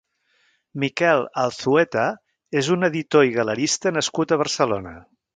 [0.83, 2.05] Miquel Alzueta
[2.61, 4.95] és un editor i galerista nascut a Barcelona.